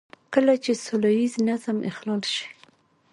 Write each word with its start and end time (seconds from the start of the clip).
کله 0.33 0.53
چې 0.63 0.71
سوله 0.85 1.09
ييز 1.17 1.33
نظم 1.47 1.77
اخلال 1.91 2.21
شي. 2.33 2.47